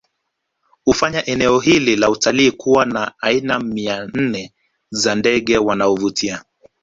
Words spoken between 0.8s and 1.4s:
Hufanya